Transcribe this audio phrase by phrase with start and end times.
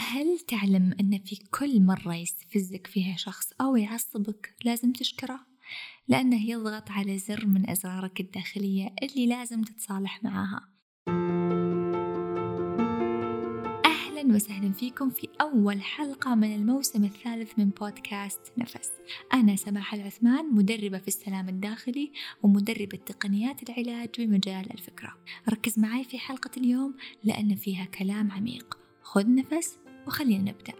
[0.00, 5.40] هل تعلم أن في كل مرة يستفزك فيها شخص أو يعصبك لازم تشكره؟
[6.08, 10.68] لأنه يضغط على زر من أزرارك الداخلية اللي لازم تتصالح معاها
[13.84, 18.90] أهلا وسهلا فيكم في أول حلقة من الموسم الثالث من بودكاست نفس.
[19.34, 22.12] أنا سماح العثمان مدربة في السلام الداخلي
[22.42, 25.16] ومدربة تقنيات العلاج بمجال الفكرة.
[25.48, 26.94] ركز معي في حلقة اليوم
[27.24, 28.78] لأن فيها كلام عميق.
[29.02, 30.74] خذ نفس وخلينا نبدأ.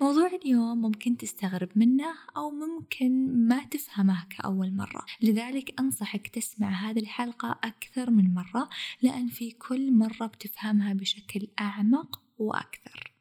[0.00, 5.04] موضوع اليوم ممكن تستغرب منه أو ممكن ما تفهمه كأول مرة.
[5.22, 8.68] لذلك أنصحك تسمع هذه الحلقة أكثر من مرة
[9.02, 13.12] لأن في كل مرة بتفهمها بشكل أعمق وأكثر.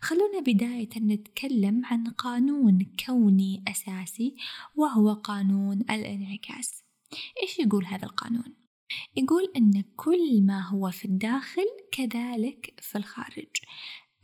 [0.00, 4.36] خلونا بداية نتكلم عن قانون كوني أساسي
[4.76, 6.84] وهو قانون الانعكاس.
[7.42, 8.63] إيش يقول هذا القانون؟
[9.16, 13.48] يقول أن كل ما هو في الداخل كذلك في الخارج.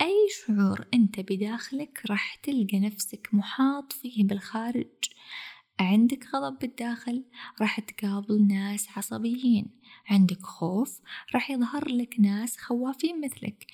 [0.03, 4.87] أي شعور أنت بداخلك راح تلقى نفسك محاط فيه بالخارج.
[5.80, 7.25] عندك غضب بالداخل
[7.61, 9.67] راح تقابل ناس عصبيين.
[10.07, 11.01] عندك خوف
[11.35, 13.67] راح يظهر لك ناس خوافين مثلك.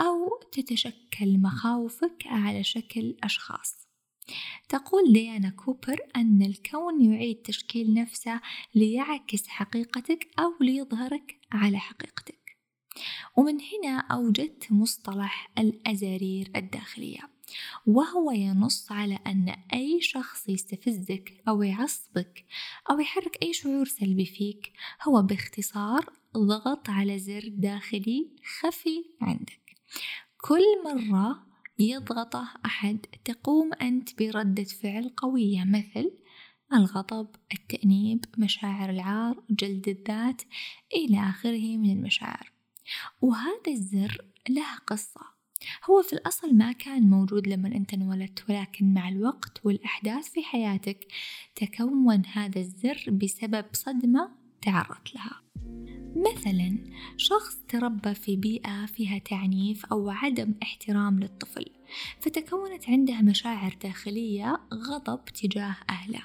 [0.00, 3.89] أو تتشكل مخاوفك على شكل أشخاص.
[4.68, 8.40] تقول ديانا كوبر أن الكون يعيد تشكيل نفسه
[8.74, 12.56] ليعكس حقيقتك أو ليظهرك على حقيقتك.
[13.36, 17.20] ومن هنا أوجدت مصطلح الأزارير الداخلية
[17.86, 22.44] وهو ينص على أن أي شخص يستفزك أو يعصبك
[22.90, 29.76] أو يحرك أي شعور سلبي فيك هو باختصار ضغط على زر داخلي خفي عندك.
[30.40, 31.49] كل مرة
[31.80, 32.98] يضغطه أحد.
[33.24, 36.10] تقوم أنت بردة فعل قوية مثل
[36.72, 40.42] الغضب، التأنيب، مشاعر العار، جلد الذات
[40.94, 42.52] إلى آخره من المشاعر،
[43.20, 45.20] وهذا الزر له قصة.
[45.90, 51.06] هو في الأصل ما كان موجود لما أنت انولدت ولكن مع الوقت والأحداث في حياتك
[51.54, 54.30] تكون هذا الزر بسبب صدمة
[54.62, 55.42] تعرضت لها.
[56.16, 56.78] مثلا
[57.16, 61.66] شخص تربى في بيئة فيها تعنيف أو عدم احترام للطفل
[62.20, 66.22] فتكونت عنده مشاعر داخلية غضب تجاه أهله.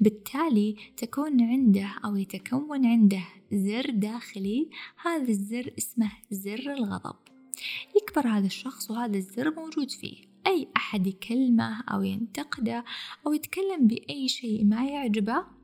[0.00, 4.70] بالتالي تكون عنده أو يتكون عنده زر داخلي
[5.04, 7.16] هذا الزر اسمه زر الغضب.
[7.96, 10.16] يكبر هذا الشخص وهذا الزر موجود فيه.
[10.46, 12.84] أي أحد يكلمه أو ينتقده
[13.26, 15.55] أو يتكلم بأي شيء ما يعجبه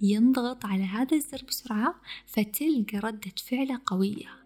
[0.00, 1.94] ينضغط على هذا الزر بسرعة
[2.26, 4.38] فتلقى ردة فعله قوية.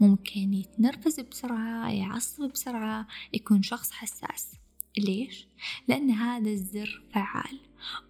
[0.00, 4.52] ممكن يتنرفز بسرعة يعصب بسرعة يكون شخص حساس.
[4.98, 5.46] ليش؟
[5.88, 7.60] لأن هذا الزر فعال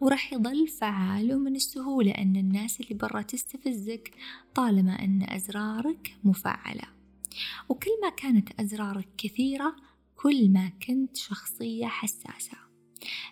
[0.00, 4.14] وراح يظل فعال ومن السهولة أن الناس اللي برا تستفزك
[4.54, 6.84] طالما أن أزرارك مفعلة.
[7.68, 9.76] وكل ما كانت أزرارك كثيرة
[10.16, 12.67] كل ما كنت شخصية حساسة.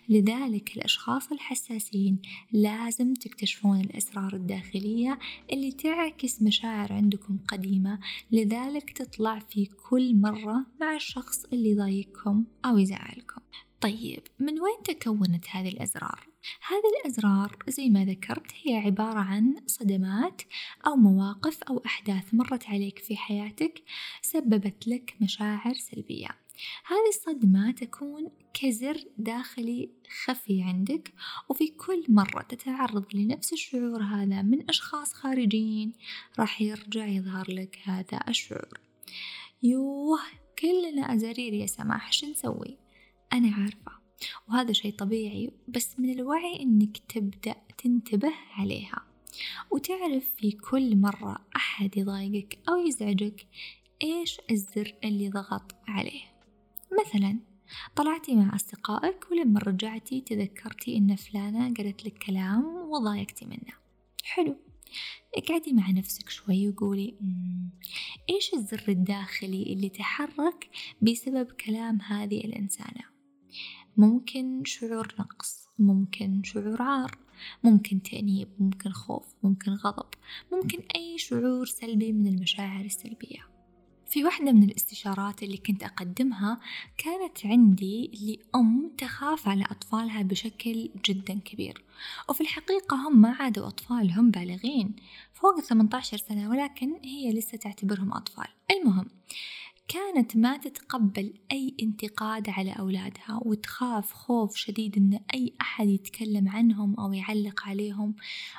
[0.09, 5.19] لذلك الأشخاص الحساسين لازم تكتشفون الأسرار الداخلية
[5.53, 7.99] اللي تعكس مشاعر عندكم قديمة.
[8.31, 13.41] لذلك تطلع في كل مرة مع الشخص اللي يضايقكم أو يزعلكم.
[13.81, 16.27] طيب من وين تكونت هذه الأزرار؟
[16.67, 20.41] هذه الأزرار زي ما ذكرت هي عبارة عن صدمات
[20.87, 23.83] أو مواقف أو أحداث مرت عليك في حياتك
[24.21, 26.29] سببت لك مشاعر سلبية.
[26.85, 29.89] هذه الصدمة تكون كزر داخلي
[30.23, 31.13] خفي عندك
[31.49, 35.93] وفي كل مرة تتعرض لنفس الشعور هذا من أشخاص خارجيين
[36.39, 38.79] راح يرجع يظهر لك هذا الشعور.
[39.63, 40.19] يوه
[40.59, 42.77] كلنا أزارير يا سماح شو نسوي؟
[43.33, 43.91] أنا عارفة
[44.49, 49.03] وهذا شيء طبيعي بس من الوعي إنك تبدأ تنتبه عليها.
[49.71, 53.47] وتعرف في كل مرة أحد يضايقك أو يزعجك
[54.03, 56.36] إيش الزر اللي ضغط عليه.
[57.01, 57.39] مثلا
[57.95, 63.73] طلعتي مع أصدقائك ولما رجعتي تذكرتي إن فلانة قالت لك كلام وضايقتي منه.
[64.23, 64.55] حلو.
[65.37, 67.15] اقعدي مع نفسك شوي وقولي
[68.29, 70.69] إيش الزر الداخلي اللي تحرك
[71.01, 73.03] بسبب كلام هذه الإنسانة؟
[73.97, 77.17] ممكن شعور نقص ممكن شعور عار
[77.63, 80.09] ممكن تأنيب ممكن خوف ممكن غضب
[80.51, 83.56] ممكن أي شعور سلبي من المشاعر السلبية.
[84.07, 86.59] في واحدة من الاستشارات اللي كنت أقدمها
[86.97, 91.83] كانت عندي لأم تخاف على أطفالها بشكل جدا كبير.
[92.29, 94.95] وفي الحقيقة هم ما عادوا أطفال هم بالغين
[95.33, 98.47] فوق 18 سنة ولكن هي لسه تعتبرهم أطفال.
[98.71, 99.05] المهم
[99.87, 106.99] كانت ما تتقبل أي انتقاد على أولادها وتخاف خوف شديد إن أي أحد يتكلم عنهم
[106.99, 108.15] أو يعلق عليهم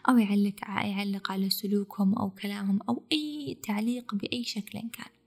[0.08, 5.17] أو يعلق يعلق على سلوكهم أو كلامهم أو أي تعليق بأي شكل كان.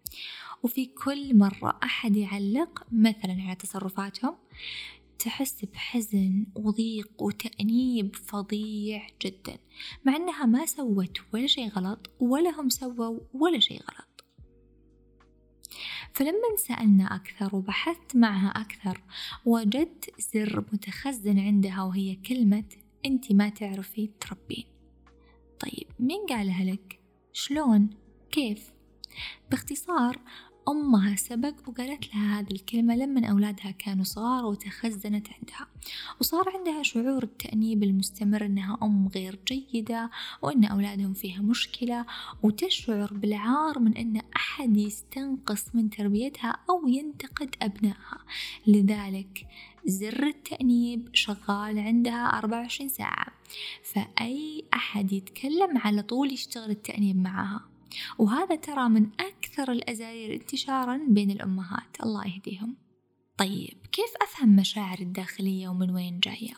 [0.64, 4.36] وفي كل مرة أحد يعلق مثلا على تصرفاتهم
[5.20, 9.58] تحس بحزن وضيق وتأنيب فظيع جدا
[10.06, 14.26] مع أنها ما سوت ولا شيء غلط ولا هم سووا ولا شيء غلط
[16.14, 19.02] فلما سألنا أكثر وبحثت معها أكثر
[19.46, 22.64] وجدت سر متخزن عندها وهي كلمة
[23.06, 24.66] أنت ما تعرفي تربين
[25.60, 27.00] طيب مين قالها لك؟
[27.34, 27.90] شلون؟
[28.32, 28.72] كيف؟
[29.52, 30.20] باختصار
[30.70, 35.68] أمها سبق وقالت لها هذه الكلمة لما أولادها كانوا صغار وتخزنت عندها
[36.20, 40.10] وصار عندها شعور التأنيب المستمر أنها أم غير جيدة
[40.42, 42.06] وأن أولادهم فيها مشكلة
[42.44, 48.18] وتشعر بالعار من أن أحد يستنقص من تربيتها أو ينتقد أبنائها.
[48.68, 49.48] لذلك
[49.86, 53.28] زر التأنيب شغال عندها 24 ساعة
[53.84, 57.71] فأي أحد يتكلم على طول يشتغل التأنيب معها.
[58.18, 62.04] وهذا ترى من أكثر الأزارير انتشارا بين الأمهات.
[62.04, 62.76] الله يهديهم.
[63.38, 66.54] طيب كيف أفهم مشاعري الداخلية ومن وين جاية؟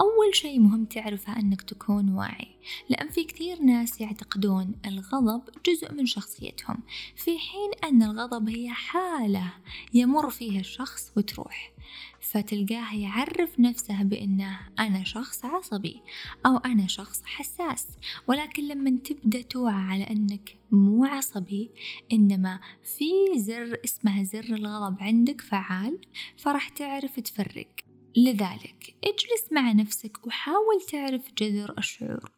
[0.00, 2.48] أول شيء مهم تعرفه أنك تكون واعي
[2.88, 6.78] لأن في كثير ناس يعتقدون الغضب جزء من شخصيتهم
[7.16, 9.52] في حين أن الغضب هي حالة
[9.94, 11.72] يمر فيها الشخص وتروح.
[12.20, 16.02] فتلقاه يعرف نفسه بأنه أنا شخص عصبي
[16.46, 17.86] أو أنا شخص حساس.
[18.26, 21.70] ولكن لما تبدأ توعى على أنك مو عصبي
[22.12, 25.98] إنما في زر اسمه زر الغضب عندك فعال
[26.36, 27.68] فراح تعرف تفرق.
[28.16, 32.32] لذلك اجلس مع نفسك وحاول تعرف جذر الشعور.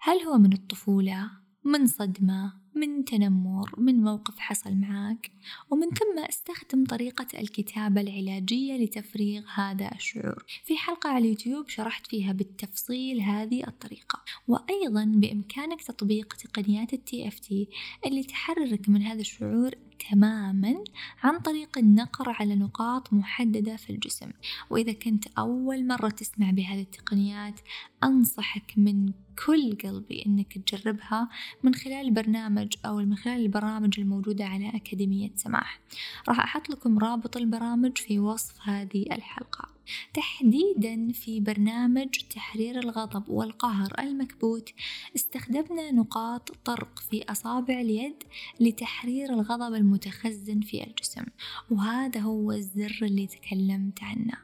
[0.00, 1.30] هل هو من الطفولة؟
[1.64, 5.30] من صدمة؟ من تنمر من موقف حصل معك
[5.70, 10.44] ومن ثم أستخدم طريقة الكتابة العلاجية لتفريغ هذا الشعور.
[10.64, 14.22] في حلقة على اليوتيوب شرحت فيها بالتفصيل هذه الطريقة.
[14.48, 17.68] وأيضا بإمكانك تطبيق تقنيات ال EFT
[18.06, 19.74] اللي تحررك من هذا الشعور
[20.10, 20.84] تماما
[21.22, 24.30] عن طريق النقر على نقاط محددة في الجسم.
[24.70, 27.60] وإذا كنت أول مرة تسمع بهذه التقنيات
[28.04, 29.12] أنصحك من
[29.46, 31.28] كل قلبي أنك تجربها
[31.62, 35.80] من خلال برنامج أو من خلال البرامج الموجودة على أكاديمية سماح.
[36.28, 39.68] راح أحط لكم رابط البرامج في وصف هذه الحلقة.
[40.14, 44.72] تحديدا في برنامج تحرير الغضب والقهر المكبوت
[45.16, 48.22] استخدمنا نقاط طرق في أصابع اليد
[48.60, 51.24] لتحرير الغضب المتخزن في الجسم
[51.70, 54.34] وهذا هو الزر اللي تكلمت عنه.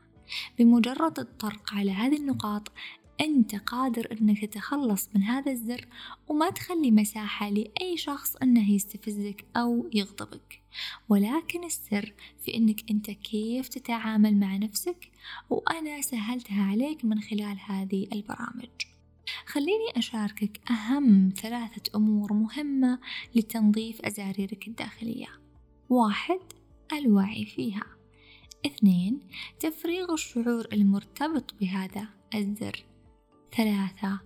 [0.59, 2.73] بمجرد الطرق على هذه النقاط
[3.21, 5.87] أنت قادر أنك تتخلص من هذا الزر
[6.29, 10.63] وما تخلي مساحة لأي شخص أنه يستفزك أو يغضبك.
[11.09, 12.13] ولكن السر
[12.45, 15.11] في أنك أنت كيف تتعامل مع نفسك
[15.51, 18.69] وأنا سهلتها عليك من خلال هذه البرامج.
[19.47, 22.99] خليني أشاركك أهم ثلاثة أمور مهمة
[23.35, 25.29] لتنظيف أزاريرك الداخلية.
[25.89, 26.41] واحد
[26.93, 27.87] الوعي فيها.
[28.67, 29.21] اثنين
[29.61, 32.88] تفريغ الشعور المرتبط بهذا الزر.
[33.57, 34.21] ثلاثة.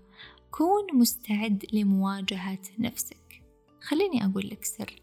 [0.50, 3.42] كون مستعد لمواجهة نفسك.
[3.80, 5.02] خليني أقول لك سر.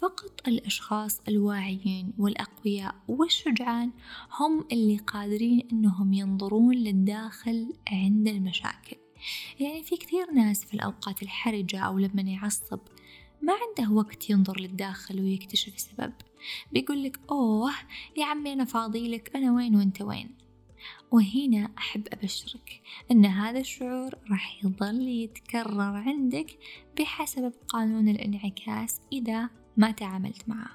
[0.00, 3.90] فقط الأشخاص الواعيين والأقوياء والشجعان
[4.40, 8.96] هم اللي قادرين أنهم ينظرون للداخل عند المشاكل.
[9.60, 12.80] يعني في كثير ناس في الأوقات الحرجة أو لما يعصب
[13.42, 16.12] ما عنده وقت ينظر للداخل ويكتشف السبب.
[16.72, 17.72] بيقول لك أوه
[18.16, 20.43] يا عمي أنا فاضيلك أنا وين وأنت وين؟
[21.10, 26.58] وهنا أحب أبشرك أن هذا الشعور راح يظل يتكرر عندك
[26.98, 30.70] بحسب قانون الانعكاس إذا ما تعاملت معه.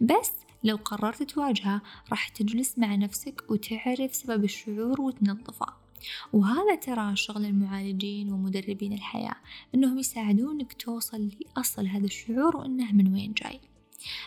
[0.00, 0.32] بس
[0.64, 5.66] لو قررت تواجهه راح تجلس مع نفسك وتعرف سبب الشعور وتنظفه.
[6.32, 9.36] وهذا ترى شغل المعالجين ومدربين الحياة
[9.74, 13.60] أنهم يساعدونك توصل لأصل هذا الشعور وأنه من وين جاي.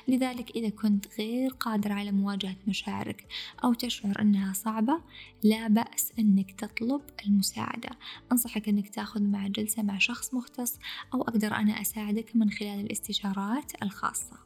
[0.08, 3.28] لذلك إذا كنت غير قادر على مواجهة مشاعرك
[3.64, 5.02] أو تشعر أنها صعبة
[5.44, 7.90] لا بأس أنك تطلب المساعدة.
[8.32, 10.80] أنصحك أنك تأخذ مع جلسة مع شخص مختص
[11.14, 14.38] أو أقدر أنا أساعدك من خلال الاستشارات الخاصة.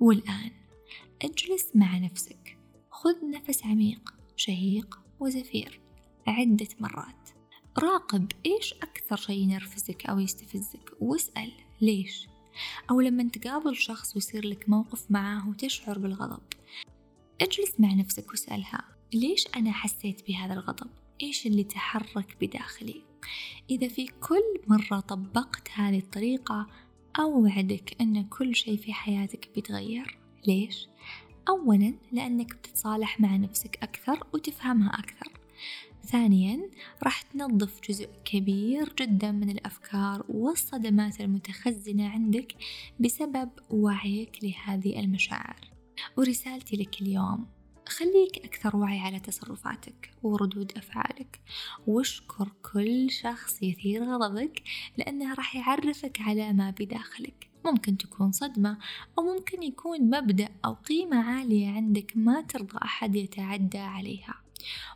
[0.00, 0.50] والآن
[1.22, 2.58] اجلس مع نفسك.
[2.90, 5.80] خذ نفس عميق شهيق وزفير
[6.26, 7.30] عدة مرات.
[7.78, 12.29] راقب إيش أكثر شيء ينرفزك أو يستفزك واسأل ليش؟
[12.90, 16.42] أو لما تقابل شخص ويصير لك موقف معاه وتشعر بالغضب
[17.40, 20.90] اجلس مع نفسك واسألها ليش أنا حسيت بهذا الغضب؟
[21.22, 23.02] إيش اللي تحرك بداخلي؟
[23.70, 26.66] إذا في كل مرة طبقت هذه الطريقة
[27.18, 30.88] أوعدك أن كل شيء في حياتك بيتغير ليش؟
[31.48, 35.32] أولا لأنك بتتصالح مع نفسك أكثر وتفهمها أكثر
[36.06, 36.70] ثانيا
[37.02, 42.54] راح تنظف جزء كبير جدا من الأفكار والصدمات المتخزنة عندك
[43.00, 45.70] بسبب وعيك لهذه المشاعر.
[46.16, 47.46] ورسالتي لك اليوم
[47.88, 51.40] خليك أكثر وعي على تصرفاتك وردود أفعالك.
[51.86, 54.62] واشكر كل شخص يثير غضبك
[54.98, 57.50] لأنه راح يعرفك على ما بداخلك.
[57.64, 58.78] ممكن تكون صدمة
[59.18, 64.34] أو ممكن يكون مبدأ أو قيمة عالية عندك ما ترضى أحد يتعدى عليها.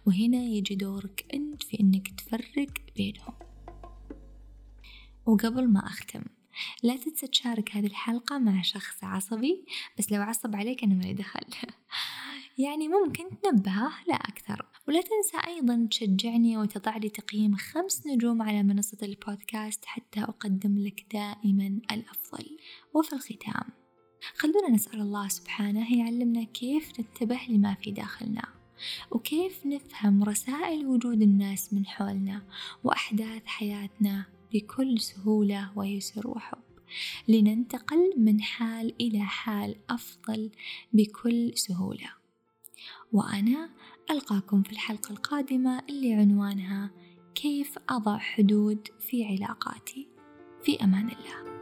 [0.07, 3.35] وهنا يجي دورك أنت في أنك تفرق بينهم.
[5.27, 6.23] وقبل ما أختم
[6.83, 9.65] لا تنسى تشارك هذه الحلقة مع شخص عصبي
[9.99, 11.41] بس لو عصب عليك أنا مالي دخل.
[12.65, 14.67] يعني ممكن تنبهه لا أكثر.
[14.89, 21.07] ولا تنسى أيضا تشجعني وتضع لي تقييم خمس نجوم على منصة البودكاست حتى أقدم لك
[21.13, 22.59] دائما الأفضل.
[22.95, 23.65] وفي الختام
[24.37, 28.54] خلونا نسأل الله سبحانه يعلمنا كيف ننتبه لما في داخلنا.
[29.11, 32.43] وكيف نفهم رسائل وجود الناس من حولنا
[32.85, 36.59] وأحداث حياتنا بكل سهولة ويسر وحب؟
[37.29, 40.51] لننتقل من حال إلى حال أفضل
[40.93, 42.13] بكل سهولة.
[43.13, 43.71] وأنا
[44.11, 46.91] ألقاكم في الحلقة القادمة اللي عنوانها
[47.35, 50.09] كيف أضع حدود في علاقاتي؟
[50.63, 51.54] في أمان الله.